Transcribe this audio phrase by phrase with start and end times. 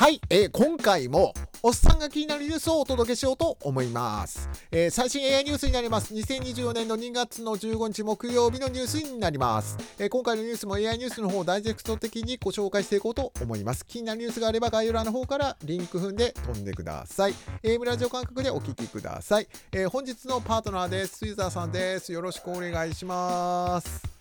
[0.00, 6.14] はい、えー今回もおっさんが気になるニュースをお届けしようと思います、えー最新 AI ニュースになります。
[6.14, 13.84] 2024年の2月の15日木曜日のニュースになります、えー今回のニュースも AI ニュースの方をダイジェクト的にご紹介していこうと思います。
[13.84, 17.34] 気になるニュースがあれば概要欄の方からリンク踏んで飛んでください。
[17.62, 21.26] AM ラジオ感覚でお聞きください、えー本日のパートナーです。
[21.26, 22.10] ユーザーさんです。
[22.10, 24.19] よろしくお願いします。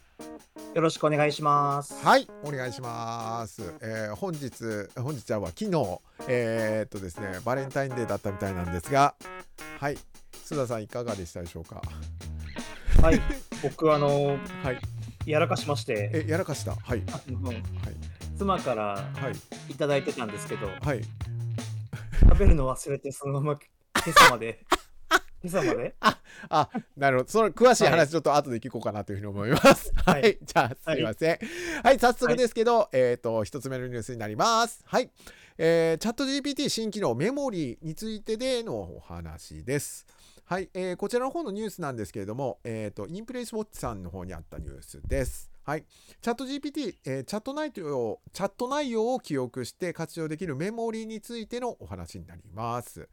[0.76, 2.06] よろしくお願いします。
[2.06, 3.74] はい、お願いします。
[3.82, 4.52] えー本日、
[4.96, 9.16] 本日は昨日、えーっとですね、バレンタインデーだったみたいなんですが、
[9.80, 9.98] はい、
[10.34, 11.82] 須田さんいかがでしたでしょうか？
[13.02, 13.22] はい、
[13.64, 14.80] 僕あのはい、
[15.26, 16.76] やらかしまして、え、やらかした？
[16.76, 17.64] はい、あのはい、
[18.38, 21.02] 妻からはい、いただいてたんですけど、はい。
[22.22, 23.60] 食べるの忘れてそのまま
[24.06, 24.64] 今朝まで
[25.44, 25.96] 今朝まで？
[26.50, 27.30] あ、なるほど。
[27.30, 29.92] その詳しいはい話、ちょっと後で聞こうかなというふうに思います。
[30.06, 31.40] は、はいいじゃあ、すいません。
[31.84, 34.82] はい、早速ですけど、えーっと、一つ目のニュースになります。
[34.86, 35.10] はい。
[35.58, 40.06] えーチャット GPT 新機能メモリーについてでのお話です。
[40.46, 45.49] はい、えーこちらの方のニュースなんですけれども、えー、とインプレイスウォッチさんの方にあったニュースです。
[45.70, 45.86] はい、
[46.20, 53.08] チャット GPT、えーチャット内容をチャット内容を記憶して活用できるメモリーについてのお話になります。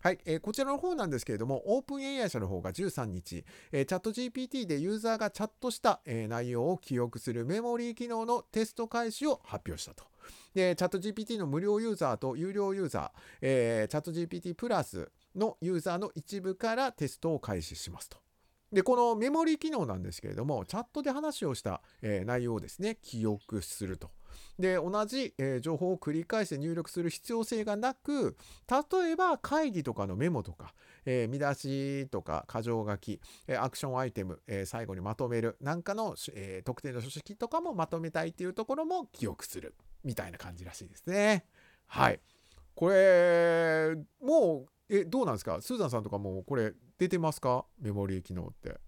[0.00, 10.04] はい、えーこちらの方なんですけれども、オープン AI 社の方が13日、えーチャット GPT でユーザーがチャットした、えー内容を記憶するメモリー機能のテスト開始を発表したと。
[10.54, 18.16] で、チャット GPT の無料ユーザーと有料ユーザー、えーチャット GPT プラスのユーザーの一部からテストを開始しますと。
[18.72, 24.10] で、このメモリー機能なんですけれども、チャットで話をした、え内容をですね、記憶すると。
[24.58, 28.36] で、同じ、え情報を繰り返して入力する必要性がなく、
[28.92, 30.74] 例えば会議とかのメモとか、
[31.06, 39.74] え見出しとか箇条書き、えアクションアイテム、え最後にまとめるなんかの、え特定の書式とかもまとめたいっていうところも記憶する
[40.04, 41.46] みたいな感じらしいですね。
[41.86, 42.20] はい。
[42.74, 45.60] これ、もう、え、どうなんですか？
[45.60, 47.64] スーザンさんとかもこれ出てますか？
[47.80, 48.80] メモリー機能って。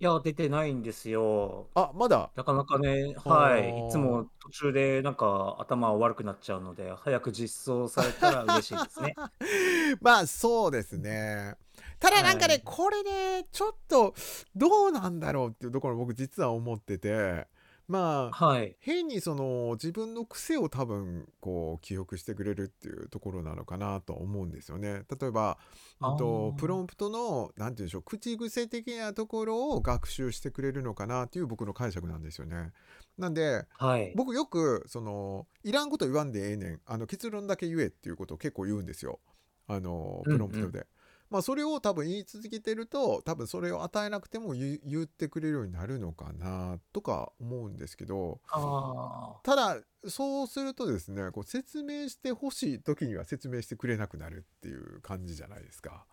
[0.00, 1.68] いや出てないんですよ。
[1.74, 2.30] あ、まだ？
[2.34, 9.14] なかなかね、あはい、ーいつも途中でなんか頭悪くなっちゃうので、早く実装されたら嬉しいですね。
[10.02, 11.54] まあそうですね。
[12.00, 14.12] ただなんかね、はいこれね、ちょっと
[14.56, 17.46] どうなんだろうっていうところ僕実は思ってて、
[17.88, 18.76] まあ、はい。
[18.80, 25.02] 変にその自分の癖を多分こう記憶してくれるっていうところなのかなと思うんですよね。
[25.20, 25.58] 例えば、
[26.00, 32.72] うんとプロンプトの何て言うんでしょう口癖的なところを学習してくれるのかなっていう僕の解釈なんですよね。
[33.18, 34.12] なんではい。
[34.16, 39.20] 僕よくそのいらんこと言わんでええねんあの結論だけ言えっていうことを結構言うんですよ。
[39.68, 40.86] あのプロンプトで。
[41.32, 56.04] まあそれを多分言い続けてると多分それを与えなくても言言ってくれるようになるのかなとか思うんですけどあただそうするとですねこう説明してほしい時には説明してくれなくなるっていう感じじゃないですか。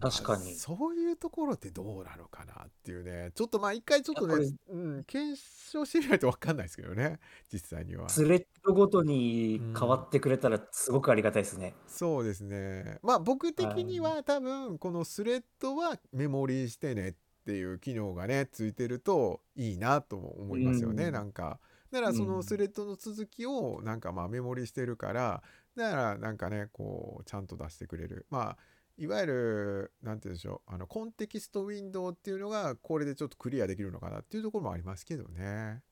[0.00, 4.34] 確かにまあそういうところってどうなのかなっていうねちょっとまあ一回ちょっとね
[4.68, 7.18] うん、検証してみないと分かんないですけどね
[7.52, 8.08] 実際にはあ、。
[8.08, 11.74] スレッドごとに変わってくれたらすごくありがたいですね。
[11.86, 12.98] そうですね。
[13.02, 21.60] まあ僕的には多分このスレッドはメモリーしてねっていう機能がねついてるといいなとも思いますよね、うんなんか。
[21.90, 25.42] だからそのうんスレッドの続きをなんかまあメモリーしてるから
[25.76, 28.26] だからなんかねこうちゃんと出してくれる。
[28.30, 28.56] まあ
[28.96, 35.82] いわゆるなんて言うんでしょうあのコンテキストウィンドウっていうのがこれでちょっとクリアできるのかなっていうところもありますけどね。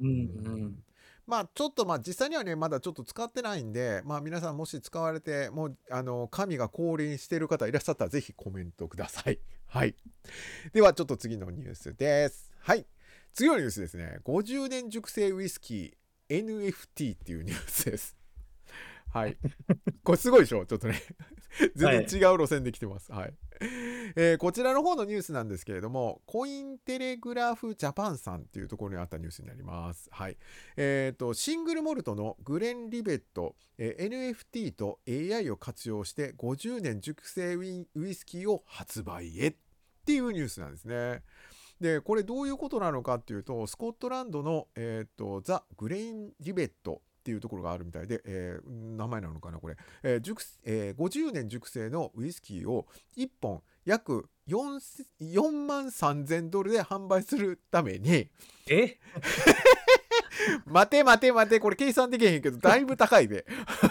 [0.00, 0.12] うんう
[0.50, 0.84] ん。
[1.26, 9.38] まあちょっとまあ実際にはねまだちょっと使ってないんでまあ皆さんもし使われてもうあの神が降臨している方いらっしゃったらぜひコメントください。
[9.66, 9.94] はい。
[10.72, 12.50] ではちょっと次のニュースです。
[12.60, 12.86] はい。
[13.32, 14.20] 次のニュースですね。
[14.24, 18.21] 50年熟成ウイスキー NFT っていうニュースです。
[19.12, 19.36] はい。
[20.02, 20.64] これすごいでしょ？
[20.66, 21.00] ちょっとね。
[21.76, 23.12] 全然違う路線で来てます。
[23.12, 23.34] はい。
[24.16, 30.08] えーこちらの方のニュースなんですけれども、コインテレグラフジャパンさんっていうところにあったニュースになります。
[30.10, 30.36] はい。
[30.76, 39.56] えーと、シングルモルトのグレン・リベット、えー NFT と AI を活用して50年熟成ウイウイスキーを発売へっ
[40.06, 41.22] ていうニュースなんですね。
[41.80, 52.86] で、これどういうことなのかっていうと、スコットランドの、えーとザ・グレイン・リベットっていうところがあるみたいで、えー名前なのかなこれ、えー熟えー50年熟成のウイスキーを
[53.16, 54.80] 1本約 4,
[55.20, 58.28] 4万3000ドルで販売するために。
[58.68, 58.98] え？
[60.66, 63.46] 待て待て待てこれ計算できへんけどだいぶ高いで。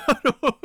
[0.07, 0.57] あの、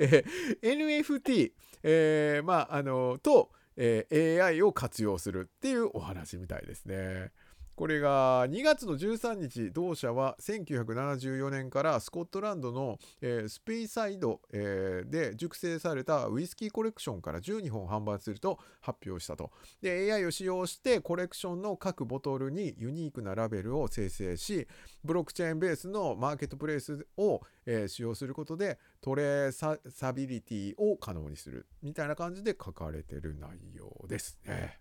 [0.00, 1.52] えー NFT、
[1.84, 7.30] えーまああのと、えー AI を活用するっていうお話みたいですね
[7.76, 19.50] これが2月の13日同社は1974年からスコットランドの、えースペイサイド、えーで熟成されたウイスキーコレクションから12本販売すると発表したと
[19.82, 24.66] で AI を使用してコレクションの各ボトルにユニークなラベルを生成し
[25.04, 34.78] ブロックチェーンベースのマーケットプレイスを、えー使用することでトレーササビリティを可能にするみたいな感じで書かれてる内容ですね。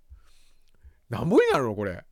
[1.10, 2.04] なんぼになるのこれ？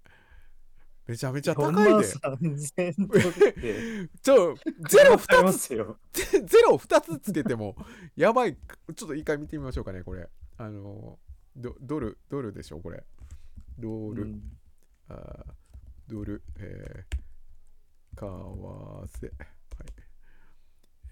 [1.05, 2.07] めちゃめちゃ高4万いで。
[2.07, 4.09] 3000ドルって。
[4.21, 4.55] ちょ、
[4.89, 5.97] ゼロ買いま2すよ。
[6.13, 7.75] つ、 ゼロ2つつけても、
[8.15, 8.55] やばい。
[8.95, 10.29] ちょっと一回見てみましょうかね、これ。
[10.57, 11.19] あの、
[11.55, 13.03] ドドル、ドルでしょ、これ。
[13.77, 14.57] ドル、うん
[15.09, 15.53] あー
[16.07, 18.25] ドル、えー、為替。
[18.25, 19.93] はい。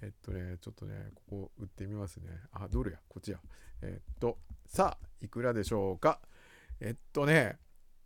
[0.03, 2.29] えっとね、ちょっとね、ここ売ってみますね。
[2.51, 3.39] あ、ドルや、こっちや。
[3.81, 6.21] えっと、さあ、いくらでしょうか。
[6.79, 7.59] えっとね、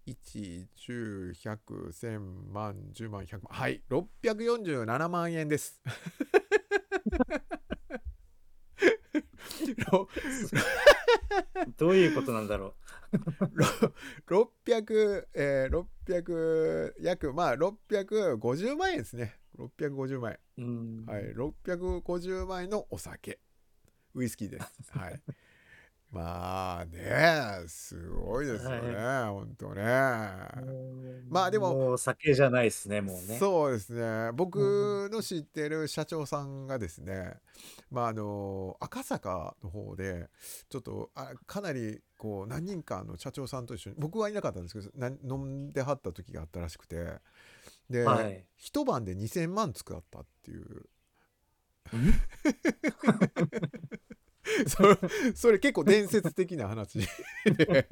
[0.08, 2.20] 1、10、100、1000
[2.52, 3.42] 万、10万、100万。
[3.50, 5.82] はい、647万円です。
[9.92, 10.10] ろ
[11.78, 12.76] どういうことなんだろ
[14.28, 19.40] ろ600、えー、600、約、まあ、650万円ですね。
[19.58, 21.06] 650万円。
[21.06, 23.40] はい、650万円のお酒。
[24.14, 24.92] ウイスキーです。
[24.92, 25.22] はい。
[26.16, 28.80] まあね、すごいですよね、
[29.26, 29.84] 本当ね。
[31.28, 33.38] まあでももう酒じゃないですね、もうね。
[33.38, 37.34] そうですね僕の知ってる社長さんがですね、
[37.92, 40.30] まああの赤坂の方で
[40.70, 47.16] ちょっとあかなりこう何人かの社長さんと一緒に僕はいなかったんですけどな飲んではった時があったらしくて
[47.90, 48.46] で、はい。
[48.56, 50.86] 一晩で2,000万使ったっていう
[54.68, 54.98] それ
[55.34, 57.06] それ結構伝説的な話で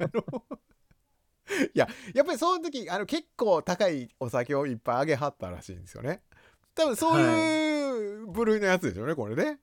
[1.74, 6.22] いややっぱりその時あの結構高いお酒をいっぱいあげはったらしいんですよね
[6.74, 9.58] 多分そういう部類のやつでしょうねこれね、うん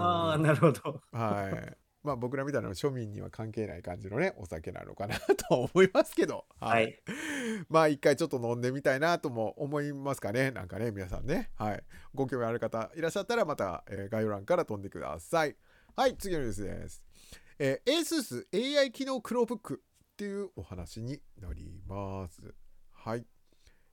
[0.00, 1.00] ああ、なるほど。
[1.12, 6.96] はいまあ僕らみたいな庶民には関係ない感じのねお酒なのかなとは思いますけどはい。
[7.68, 10.52] まあ一回ちょっと飲んでみたいなとも思いますかね。
[10.52, 11.50] なんかね、皆さんね。
[11.56, 11.82] はい。
[12.14, 15.56] ご興味ある方いらっしゃったらまた、えー概要欄から飛んでください。
[15.98, 17.02] はい、次のニュースです。
[17.58, 22.54] えー、ASUS AI 機能クローブックっていうお話になります。
[22.92, 23.26] はい。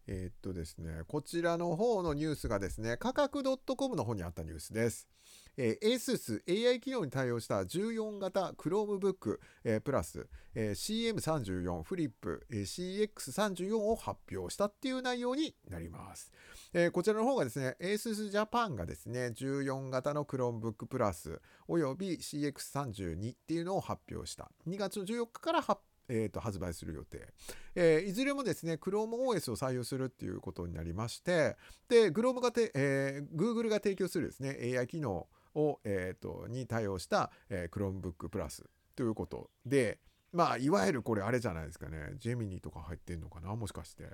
[0.06, 3.42] えーっとですね、こちらの方のニュースがですね、価格
[3.76, 5.10] .com の方にあったニュースです。
[5.58, 16.32] えー ASUS AI 機能に対応した14型 Chromebook、えープラス、えー CM34 フリップ、えー CX34 を発表したっていう内容になります。
[16.74, 24.50] えーこちらの方がですね、ASUS Japan がですね、14型の Chromebook プラスおよび CX32 っていうのを発表した。
[24.68, 27.34] 2月の14日から発えーと発売する予定、
[27.74, 31.56] えーいずれもですね ChromeOS を採用するっていうことになりまして
[31.90, 38.64] で Chrome がて、えー Google が提供するですね AI 機能を、えーとに対応した、えー Chromebook プラス
[38.96, 40.00] ということで
[40.32, 43.56] まあいわゆるこれあれじゃないですかねジェミニとか入ってんのかな？
[43.56, 44.08] もしかしてっ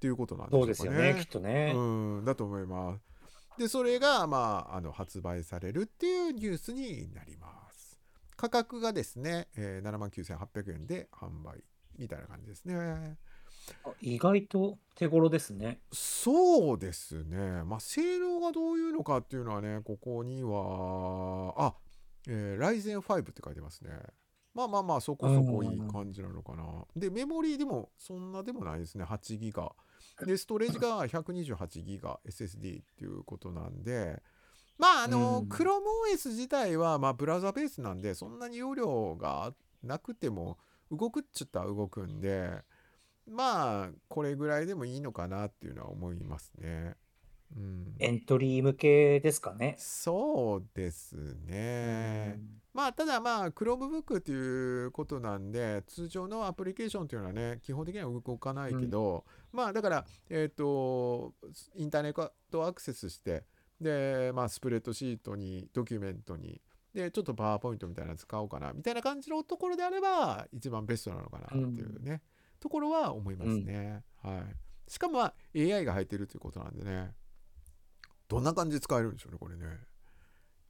[0.00, 1.02] ていうことなんでしょそううかね。
[1.02, 1.72] ですよね、きっとね。
[1.76, 3.58] うん、だと思います。
[3.58, 7.98] で、それが、まあ、あの発売されるっていうニュースになります。
[8.34, 11.62] 価格がですね、えー、79,800円で販売
[11.98, 13.18] みたいな感じですね。
[13.84, 15.80] あ意外と手頃ですね。
[15.92, 17.62] そうですね。
[17.64, 21.74] まあ、性能がどういうのかっていうのはね、ここには、あ、
[22.28, 23.90] えー、Ryzen 5って書いてますね。
[24.52, 26.64] まあまあまあ、そこそこいい感じなのかな。
[26.96, 29.04] で、メモリーでもそんなでもないですね。
[29.04, 29.72] 8ギガ。
[30.26, 34.22] で、ストレージが128ギガ SSD っていうことなんで、
[34.76, 40.58] まあ、あの、うん ChromeOS 自体は、まあ、ブラウザベースなんで、そんなに容量がなくても、
[40.90, 42.50] 動くっちゅったら動くんで、
[43.30, 46.96] まあ、これぐらいでもいいのかなっていうのは思いますね。
[47.56, 49.74] うん、エントリー向けですかね。
[49.78, 52.38] そうですね。
[52.72, 61.34] まあ、ただまあ、Chromebook っていうことなんで、通常のアプリケーションっていうのはね、基本的には動かないけど、まあ、だから、えっ、と、
[61.74, 63.44] インターネットアクセスして、
[63.80, 66.60] で、まあ、スプレッドシートに、ドキュメントに、
[66.94, 72.22] で、ちょっとパワーポイントみたいなの使おうかな、みたいな感じのところであれば、一番ベストなのかなっていうね、
[72.60, 74.02] ところは思いますね。
[74.22, 74.90] はい。
[74.90, 77.12] しかも、まあ、AI が入ってるということなんでね、
[78.28, 79.64] どんな感じで使えるんでしょうね、これね。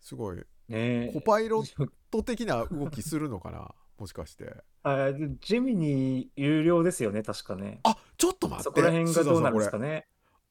[0.00, 4.44] すごい、ねコパイロット的な動きするのかな もしかして。
[4.84, 7.80] ジェミニ有料ですよね、確かね。
[7.82, 10.08] あちょっと待ってそこら辺がどうなるんですかねね。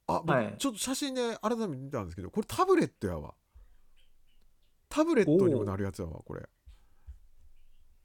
[0.08, 3.36] あ、僕はいちょっと写真で改めて見たんですけどこれタブレットやわ
[4.88, 6.48] タブレットにもなるやつやわこれ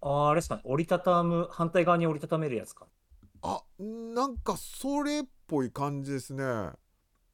[0.02, 2.86] あーあれですかね、折りたたむ、反対側に折りたためるやつか。
[3.46, 6.42] あなんかそれっぽい感じですね。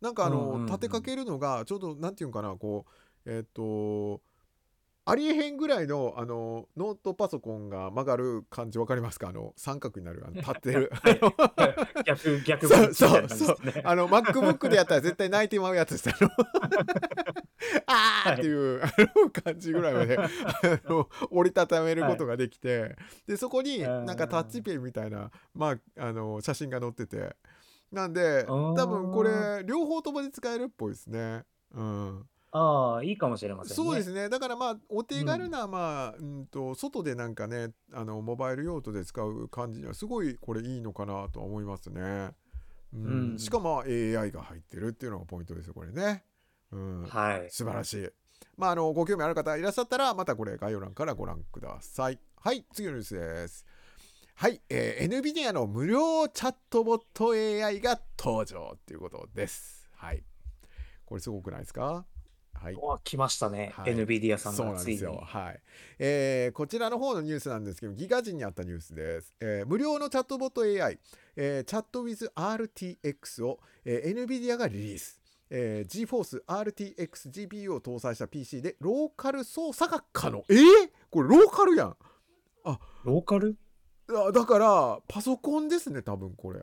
[0.00, 0.66] なんかあの、うんうんうん。
[0.66, 2.84] 立てかけるのがちょうどなんていうんかなこ
[3.24, 4.20] うえっ、と
[5.04, 9.28] ありえへんぐらいのあのノートパソコンが曲がる感じわかりますか？
[9.28, 10.90] あの三角になるあの 立ってる。
[12.04, 13.82] 逆逆そうそうですね。
[13.84, 16.08] あの MacBook でやったら絶対泣いてまうやつです
[17.86, 18.92] あーっていう、あ
[19.24, 20.28] の感じぐらいまで あ
[20.88, 27.36] の折りたためることができて、でそこにうんなんかタッチペンみたいな、まあ、あの写真が載ってて。
[27.92, 28.74] なんでー。
[28.74, 31.44] 多分これ両方ともに使えるっぽいですね。
[31.72, 33.74] うん、ああ、いいかもしれませんね。
[33.74, 34.28] そうですね。
[34.28, 42.30] だからまあお手軽な、まあうんと外でなんかねあのモバイル用途で使う感じにはすごいこれいいのかなとは思いますね。
[42.92, 43.30] うん。
[43.32, 43.38] うん。
[43.38, 46.24] しかも AI が入ってるっていうのがポイントですよこれね。
[46.72, 47.50] うん、はい。
[47.50, 48.08] 素晴らしい。
[48.56, 52.18] まあ、あのご興味ある方いらっしゃったらまたこれ概要欄からご覧ください。
[52.36, 53.66] はい次のニュースです。
[54.34, 59.88] はい、えー、NVIDIA の無料チャットボット AI が登場っていうことです。
[59.96, 60.22] はい。
[61.04, 62.06] これすごくないですか？
[62.54, 62.74] はい。
[62.78, 63.72] お来ましたね。
[63.74, 65.02] はい NVIDIA さんそうがついに。
[65.02, 65.22] なんですよ。
[65.24, 65.60] はい。
[65.98, 69.34] えーこちらの方のニュースなんですけど、ギガ人にあったニュースです。
[69.40, 70.98] えー無料のチャットボット AI、
[71.36, 75.19] えー、チャット with RTX を、えー NVIDIA がリリース。
[75.50, 80.44] えー GForce RTX GPU を搭載した PC でローカル操作が可能。
[80.48, 80.58] えー、
[81.10, 81.96] これローカルやん。
[83.04, 83.56] ローカル？
[84.12, 86.60] あだから、パソコンですね、多分これ。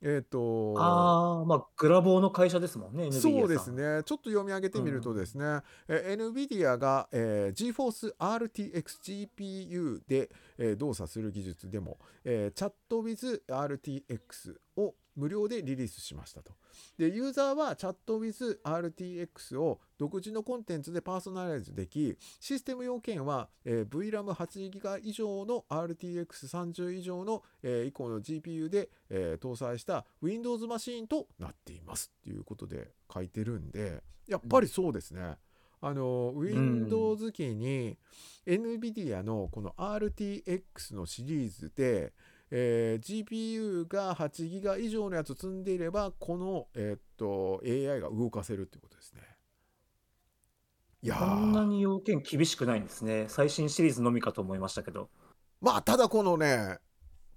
[0.00, 3.12] えっ、とああ、まあ、グラボーの会社ですもんね、NVIDIA。
[3.20, 3.72] そうです。
[3.72, 4.02] ね。
[4.04, 16.52] ちょっと読み上げてみるとですね、えー NVIDIA が、えー GeForce RTX GPU で、えー動作する技術でも、えー、チャット with RTX を無料でリリースしましたと。
[16.98, 35.36] で、ユーザーはチャット with RTX を独自のコンテンツでパーソナライズでき、システム要件は、えー VRAM8GB 以上の RTX30 以上の、えー以降の GPU で、えー搭載した Windows マシーンとなっていますっていうことで書いてるんでやっぱりそうですね。
[35.80, 37.98] あの Windows 機に
[38.46, 42.14] NVIDIA のこの RTX のシリーズで、
[42.56, 49.22] えー GPU が8ギガ以上のやつを積んでいればこの、えーっと AI が動かせるっていうことですね。
[51.02, 53.24] いやこんなーに要件厳しくないんですね。
[53.26, 55.10] 最新シリーズのみかと思いましたけど。
[55.60, 56.78] まあただこのね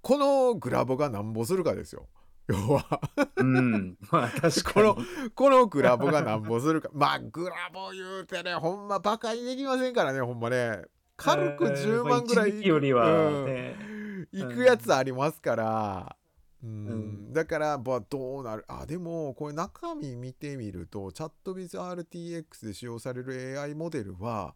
[0.02, 2.06] このグラボがなんぼするかですよ。
[2.46, 3.00] 要は
[3.38, 3.98] うん。
[4.12, 5.30] まあ、確かこのに。
[5.34, 10.84] このグラボがなんぼするか まあグラボ言うてねほんまバカにできませんからねほんまね
[11.16, 13.97] 軽く10万ぐらいえーまあよりはうん
[14.32, 16.16] ね、いくやつありますから、
[16.62, 16.70] うん。
[16.86, 16.94] う
[17.30, 17.32] ん。
[17.32, 18.64] だから、まあ、どうなる？
[18.68, 24.54] あでもこれ中身見てみるとチャットビズ RTX で使用される AI モデルは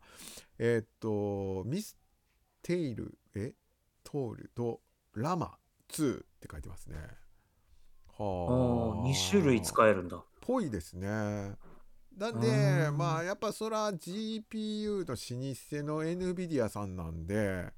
[0.59, 1.97] えーっとミス
[2.63, 3.55] テイルえ？
[4.05, 4.81] トールと
[5.15, 5.57] ラマ
[5.91, 6.97] 2って書いてますね。
[8.19, 9.07] はあ。
[9.07, 10.23] 2種類使えるんだ。
[10.41, 11.07] ぽいですね。
[11.07, 17.73] なんうでまあやっぱそら GPU の老舗の NVIDIA さんなんで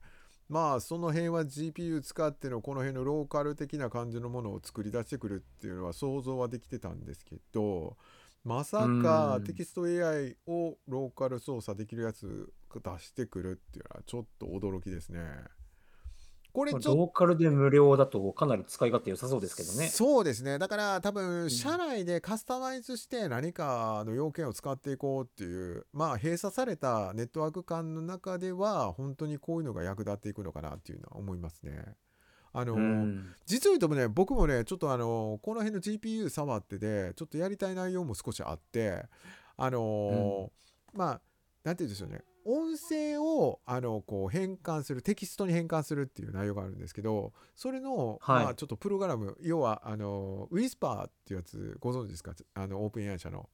[0.49, 7.97] まあその辺は GPU 使ってのこの辺のローカル的な感じのものを作り出してくるっていうのは想像はできてたんですけど
[8.45, 15.21] まさかうんテキスト AI をローカル操作できるやつ出してくるっていうのはちょっと驚きですね。
[16.55, 19.89] これちょっとローカルで無料だとかなり使い勝手良さそうですけどね。
[19.89, 31.97] そうですねだから多分社内でカスタマイズして何かの要件を使っていこうっていうまあ閉鎖されたネットワーク間の中では本当にこういうのが役立っていくのかなっていうのは思いますね。
[32.53, 33.35] あの、うん。
[33.47, 39.03] 実を言うとね僕もねちょっとあのこの辺の GPU 触ってでちょっとやりたい内容も少しあって
[39.57, 40.53] あの、
[40.93, 41.21] まあ
[41.65, 48.45] なんて言うんでしょうね音声をあのこう変換するテキストに変換するっていう内容があるんですけどそれの、はい。
[48.45, 52.35] まあ、ちょっとプログラム要はあのウィスパーっていうやつご存知ですか？
[52.55, 53.49] あのオープン AI 社の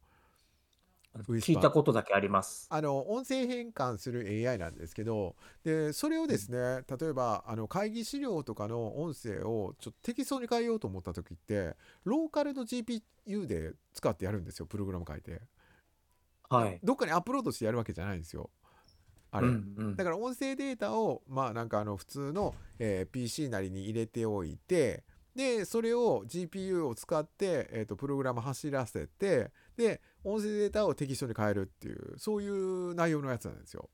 [1.25, 2.69] 聞いたことだけあります。
[2.71, 15.43] あの音声変換する AI なんですけどでそれをですね、例えばあの会議資料とかの音声をちょっとテキストに変えようと思った時ってローカルの GPU で使ってやるんですよプログラム書いて。
[16.49, 16.81] はい。
[16.83, 18.51] どっかにアップロードしてやるわけじゃないんですよ
[19.31, 33.89] あれ、うんうんだから音声データをまあなんかあの普通の、えー PC なりに入れておいてでそれを GPU を使って、えー、とプログラム走らせてで音声データをテキストに変えるっていうそういう内容のやつなんですよ。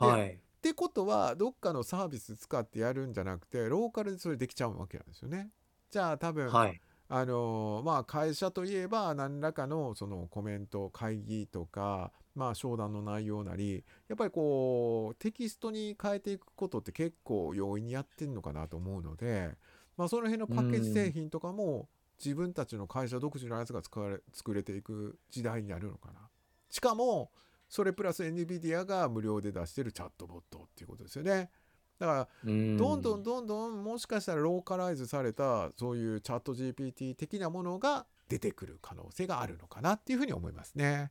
[0.00, 0.30] ではい。
[0.30, 5.50] ってことはどっかのサービス使ってやるんじゃなくてローカルでそれできちゃうわけなんですよね。
[5.90, 6.80] じゃあ多分、はい。
[7.08, 19.50] あのーまあ会社といえば何らかのそのコメント会議とかまあ商談の内容なりやっぱりこうテキストに変えていくことって結構容易にやってんのかなと思うので、
[19.96, 21.88] まあ、その辺のパッケージ製品とかも
[22.22, 26.28] 自分たちの会社独自のやつが使われ作れていく時代になるのかな。
[26.68, 27.30] しかも
[27.68, 31.50] それプラス NVIDIA が無料で出してるチャットボットっていうことですよね。
[31.98, 32.76] だからうん。
[32.76, 41.10] どんどんどんどんもしかしたらローカライズされたそういうチャット GPT 的なものが出てくる可能性があるのかなっていうふうに思いますね。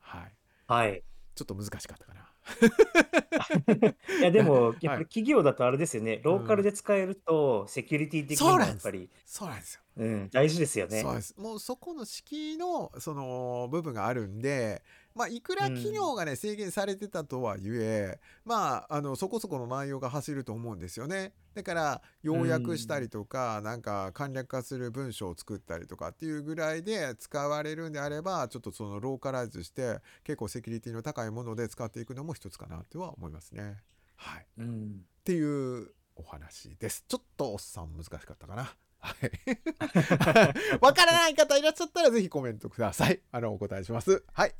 [0.00, 0.37] はい
[0.68, 1.04] はい。
[1.34, 2.32] ちょっと難しかったかな。
[4.20, 9.82] いやでも、やっはいぱり企業だとあれですよね、ローカルで使えると、セキュリティ的にもそうなんですやっぱり、そうなんですよ。
[9.96, 11.02] うん、大事ですよね。
[11.02, 11.34] そうです。
[11.36, 14.82] もうそこの敷居のその部分があるんで
[15.18, 33.78] まあいくら機能がね制限されてたとはいえまああのそこそこの内容が走ると思うんですよねだから要約したりとかなんか簡略化する文章を作ったりとかっていうぐらいで使われるんであればちょっとそのローカライズして結構セキュリティの高いもので使っていくのも一つかなとは思いますね
[34.18, 35.00] はいうん。
[35.20, 37.04] っていうお話です。
[37.08, 38.74] ちょっとおっさん難しかったかな。
[39.00, 40.78] はい。
[40.80, 43.20] わからない方いらっしゃったらぜひコメントください。
[43.32, 44.24] あの、お答えします。
[44.32, 44.54] はい。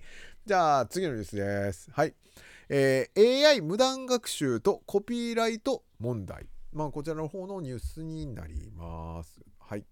[0.46, 1.90] じゃあ、次のニュースです。
[1.92, 2.14] はい。
[2.70, 6.46] えー AI 無断学習とコピーライト問題。
[6.72, 9.40] まあ、こちらの方のニュースになります。
[9.58, 9.84] はい。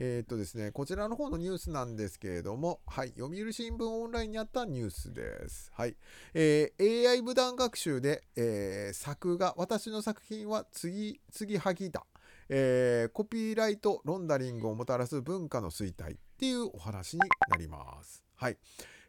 [0.00, 5.72] えーっとですね、こちらの方のニュースなんですけれども、はい、読売新聞オンラインにあったニュースです。
[5.74, 5.96] はい、
[6.34, 12.06] えー AI 無断学習で、えー作画、私の作品は次、次はぎだ。
[12.48, 18.24] えーコピーライトロンダリングをもたらす文化の衰退っていうお話になります。
[18.36, 18.58] はい。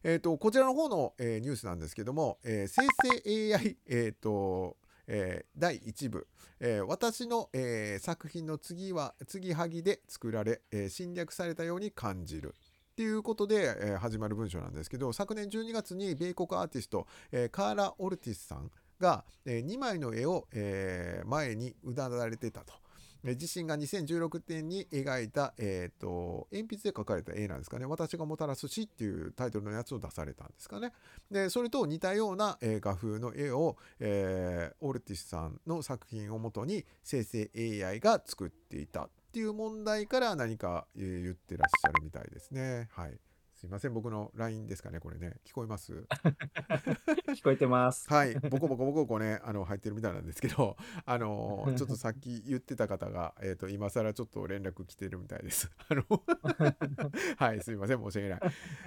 [0.03, 2.84] えー、とこちらの方の、えーニュースなんですけども、えー生
[3.24, 4.77] 成 AI、えーと
[5.10, 6.27] え第1部、
[6.60, 12.53] え私の、え作品の次は継ぎはぎで作られ、え侵略されたように感じる。
[12.91, 18.69] っていうことで、え始まる文章なんですけど昨年12月に米国アーティスト、えカーラ・オルティスさん
[19.00, 22.74] が、え2枚の絵を、え前にうだられてたと。
[23.23, 30.93] 自身が2016年に描いた、えー、と鉛筆で描かれた絵なんですかね「私がもたらす死」っていうタイトルのやつを出されたんですかね。
[31.29, 42.88] でそれと似たような、え画風の絵を、えーオルティスさんの作品をもとに生成 AI が作っていたっていう問題から何か、言ってらっしゃるみたいですね。
[42.91, 43.19] はい
[43.60, 45.91] すいません僕の LINE ですかねこれね聞こえます？
[47.36, 48.08] 聞こえてます。
[48.10, 55.69] はい、ボコボコボコボコね、あの入ってるみたいなんですけど、あのちょっとさっき言ってた方が、えっ、と今更ちょっと連絡来てるみたいです。
[55.89, 56.04] あの
[57.36, 58.39] はい、すいません、申し訳ない。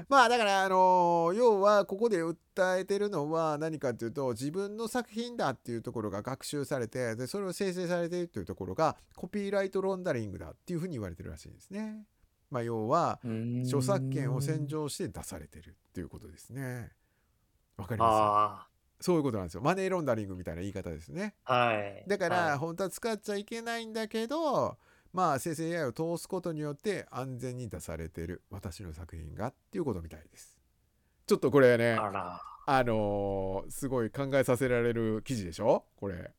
[0.08, 12.06] まあだからあの要はここで訴えてるのは何かっていうと、自分の作品だっていうところが学習されて、でそれを生成されているというところがコピーライトロンダリングだっていうふうに言われてるらしいんですね。
[12.52, 13.18] まあ要は
[13.64, 16.92] 著作権を洗浄して出されてるっていうことですね。
[17.76, 18.10] わかります？
[18.12, 18.66] あ
[19.00, 19.62] そういうことなんですよ。
[19.62, 21.34] マネーロンダリングみたいな言い方ですね。
[21.46, 22.04] あ、はい。
[22.06, 24.76] だから、はい本当は使っちゃいけないんだけど、
[25.12, 30.56] まあ、生成 AI を通すことによって安全に出されてる私の作品がっていうことみたいです。
[31.26, 35.84] ちょっとこれね、あのーすごい考えさせられる記事でしょ？
[35.96, 36.30] これ。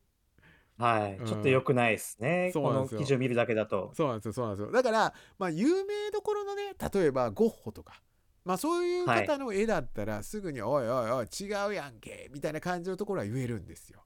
[0.83, 1.17] はい。
[1.17, 2.51] うんちょっと良くないですね。
[2.69, 3.91] うなんですよ記事を見るだけだと。
[3.93, 4.71] そうなんですよ、そうなんですよ。
[4.71, 8.01] だから、まあ、有名どころのね、例えばゴッホとか、
[8.43, 14.03] まあ、そういう方の絵だったら、すぐに、おいおいおい、違うやんけ、みたいな感じのところは言えるんですよ。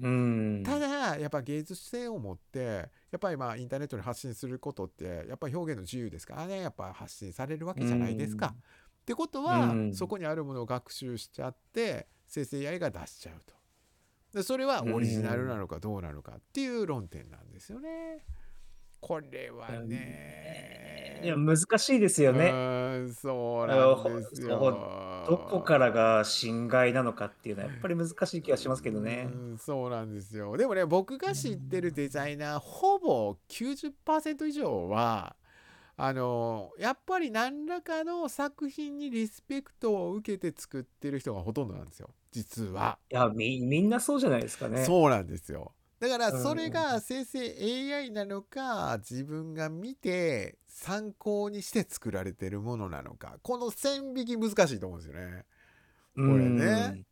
[0.00, 0.62] うん。
[0.64, 8.46] ただやっぱ芸術性を持ってやっぱりまあインターネットに発信することってやっぱり表現の自由ですからねやっぱ発信されるわけじゃないですか。
[8.46, 8.62] うん
[9.02, 13.61] ってことは、うんそこにあるものを学習しちゃって生成 AI が出しちゃうと。
[14.32, 18.24] でそれはオリジナルなのかどうなのかっていう論点なんですよね。
[19.00, 21.20] これはね。
[21.24, 22.50] いや、難しいですようね。
[22.52, 24.58] ーんそうなんですよ。
[25.28, 29.28] どこからが侵害なのかっていうのはやっぱり難しい気がしますけどね。
[29.32, 35.36] うんそうなんですよでもね僕が知ってるデザイナーほぼ90%以上は
[35.96, 42.98] あのやっぱり何らかの作品にリスペクトを受けて作ってる人がほとんどなんですよ実は。
[43.10, 44.84] いや、み、みんなそうじゃないですかね。
[44.84, 45.72] そうなんですよ。
[46.00, 47.38] だからうんそれが生成
[47.94, 55.44] AI なのか自分が見て参考にして作られてるものなのかこの線引き難しいと思うんですよね。
[56.16, 57.04] ここれね。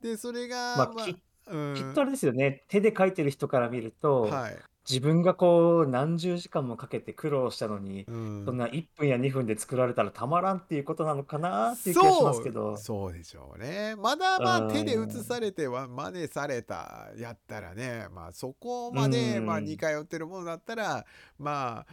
[0.00, 1.14] でそれが、まあき
[1.46, 2.64] うんきっとあれですよね。
[2.68, 4.56] 手で書いてる人から見ると、はい、
[4.88, 8.44] 自分がこう何十時間もかけて苦労したのに、うん。
[8.44, 12.76] そんな1分や2分で作られたらたまらんっていうことなのかなっていう気がしますけど。
[12.76, 13.94] そうでしょうね。
[13.96, 19.46] まだまうんあ手で写されては真似されたやったらねまあそこまでうん。
[19.46, 21.06] まあ似通ってるものだったら
[21.38, 21.92] まあ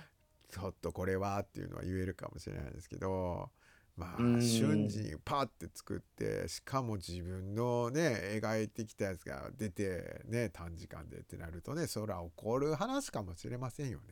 [0.49, 3.51] ちょっとこれはっていうのは言えるかもしれないですけど
[3.99, 14.03] まあうん瞬時にパッて作ってしかも自分のね描いてきたやつが出てね短時間でってなるとねそれは怒る話かもしれませんよね。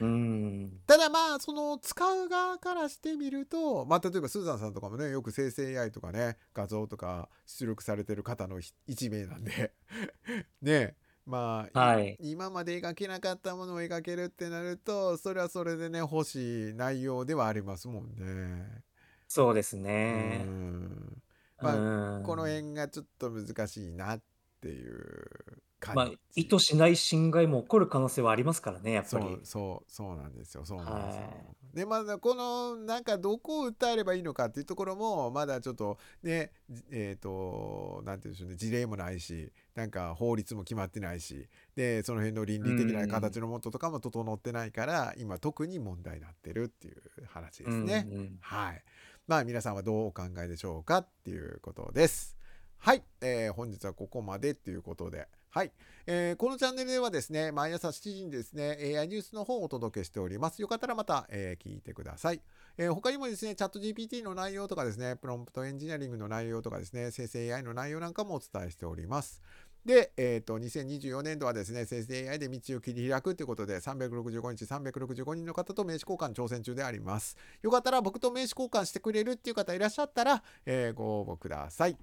[0.00, 0.72] うん。
[0.86, 9.72] ただまあその使う側からしてみると、まあ、例えばスーザンさんとかもねよく生成 AI とかね画像とか出力されてる方のひ一名なんで
[10.62, 12.18] ねまあ、はい。
[12.18, 18.84] 今まで描けなかったものを描けるってなるとそれはそれでね欲しい内容ではありますもんね。
[19.28, 19.76] そうです
[20.10, 20.54] うね。
[20.96, 21.22] ん
[21.60, 21.84] うまあ
[22.22, 22.46] このん。
[22.46, 24.22] 辺がちょっと難しいなっ
[24.60, 26.48] ていうまあ、感意じ。
[26.48, 29.46] 図しない侵害も起こる可能性はありますからね、やっぱそうり。
[29.46, 31.56] そうそうなんですよそうなんですよ。
[31.74, 31.84] はい。
[31.84, 43.42] でまだこのなんかどこを訴えればいいのかっていうところもまだちょっとねじえっ、となんて言うんでしょうね事例もないしなんか法律も決まってないしでその辺の倫う理的な形ん。
[43.42, 48.00] のもととかも整ってないから今特に問題になってるっていう話でうすね。
[48.00, 48.38] ん。
[48.40, 48.82] はい。
[49.26, 52.36] まあ皆さんはどうお考えでしょうかっていうことです。
[52.78, 55.70] はい、えー本日はここまでっていうことで、はい、
[56.08, 60.60] えーこのチャンネルではですね、毎朝7時にですね、AI ニュースの方をお届けしております。
[60.60, 62.40] よかったらまた、えー聞いてください。
[62.76, 69.40] えー他にもですね、チャット GPT の内容とかですね、プロンプトエンジニアリングの内容とかですね、生成 AI の内容なんかもお伝えしております。
[69.86, 77.36] で、えっ、と、2024年度はですね、生成 AI で道を切り開くということで、365日365人の方と名刺交換挑戦中であります。
[77.62, 81.96] よかったら僕と名刺交換してくれるっていう方いらっしゃったら、えーご応募ください。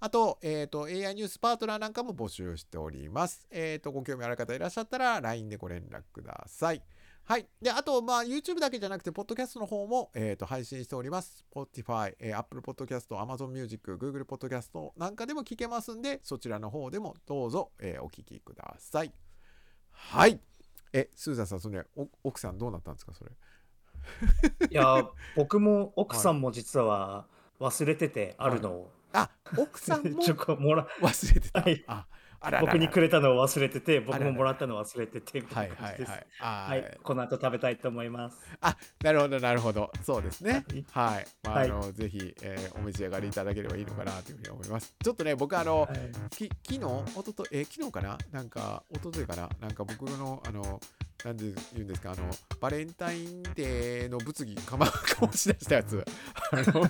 [0.00, 3.46] あと、えっ、と、AI ニュースパートナーなんかも募集しております。
[3.50, 6.82] えっ、と、ご興味ある方いらっしゃったら、LINE でご連絡ください。
[7.24, 7.48] はい。
[7.62, 11.42] で、あと、まあ、YouTube だけじゃなくて、ポッドキャストの方も、えっ、と、配信しております。
[11.54, 19.12] Spotify、えー Apple Podcast、Amazon Music、Google Podcast なんかでも聞けますんで、そちらの方でもどうぞ、えーお聞きください。
[19.90, 20.38] はい。
[20.92, 23.30] え、スーザンさん、それ、お奥さんどうなったんですか、それ？
[24.70, 26.22] いや、僕も奥はい。
[26.24, 27.26] さんも実は
[27.58, 28.56] 忘れてて、あはい。
[28.56, 28.90] るのを。
[29.14, 31.60] あ、奥さんチも ョコもら、忘れてた。
[31.62, 31.84] はい。
[31.86, 32.06] あ、
[32.40, 34.30] あらら僕にらくれたのを忘れてて、あ僕ららら。
[34.32, 36.10] ももらったのを忘れてて、はいいな感じです。
[36.10, 36.26] はいはい。
[36.40, 36.80] あはい。
[36.82, 38.36] ーこの後食べたいと思います。
[38.60, 39.90] あ、なるほどなるほど。
[40.02, 40.64] そうですはね。
[40.74, 40.84] い。
[40.90, 41.26] はい。
[41.44, 41.70] まあ、はい。
[41.70, 44.94] あの、ぜひ、えーお召し上がりいただければいいのかなというふうに思います。
[45.02, 46.10] ちょっとね、僕、あの、はい。
[46.30, 46.84] き昨日、
[47.16, 48.18] おとと、えー昨日かな？
[48.32, 49.48] なんか、おとといかな？
[49.60, 50.80] なんか僕の、あの、
[51.24, 52.28] なんで言うんですか、あの、
[52.60, 56.04] バレンタインデーの物議かま、かもし出したやつ。
[56.52, 56.86] あの、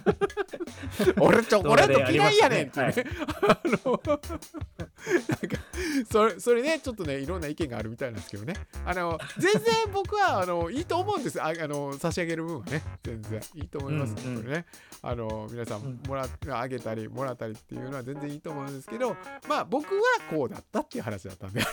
[1.21, 2.31] 俺チョコ動画でありレート嫌。
[2.33, 2.97] いやねんっていうはい。
[2.97, 3.05] ね。
[3.43, 5.59] あの、なんか、
[6.11, 8.55] それ、それね、ちょっとね、いろんな意見があるみたいなんですけどね。
[8.85, 11.41] あの、全然僕は、あの、いいと思うんです。
[11.41, 14.15] あ、あの、差し上げる分はね、全然いいと思うんいます。
[14.17, 14.45] こうん。
[14.45, 14.67] れね。
[15.03, 16.01] あの、皆さうんん。
[16.09, 16.27] もら、
[16.59, 19.17] あげたり、もらったりっていうのは全然いいと思うんですけど、
[19.49, 21.67] まあ、僕はこうだったっていう話だったんで、あ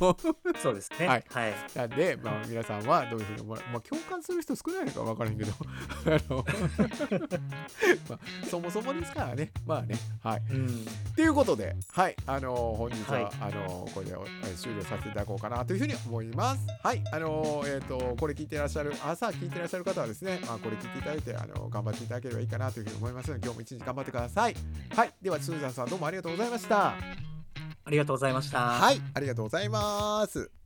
[0.00, 0.16] の、
[0.60, 1.24] そうですはね。
[1.30, 1.32] い。
[1.32, 1.54] はい。
[1.76, 5.52] なんで、まあ、皆さんはどういうふうに思わまあ、共感する人少ないのか分からへんけど、
[6.06, 6.44] あの、
[8.08, 9.52] まあ、そもそもですからね。
[9.66, 9.96] まあね。
[10.22, 10.42] はい。
[10.50, 10.86] うん。
[11.14, 13.30] ということで、はい、あのー本日は、はい。
[13.40, 16.66] あのーこれで、えー終了させていただこうかなというふうに思います。
[16.82, 24.56] はい、あのーえっ、と、これ聞いてらっしゃる、朝聞いてらっしゃる方はですね、まあ、これ聞いていただいて、あのー頑張っていただければいいかなというふうに思いますので、今日も一日頑張ってください。
[24.94, 26.94] はい、では、スーザンさんどうもありがとうございました。
[27.84, 28.58] ありがとうございました。
[28.58, 30.50] はい、ありがとうございます。「